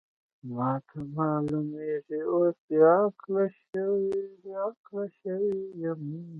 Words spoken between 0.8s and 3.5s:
ته معلومېږي اوس بې عقله